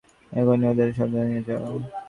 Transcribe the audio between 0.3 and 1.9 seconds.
এক্ষুনি ওদের হাসপাতালে নিয়ে যাও।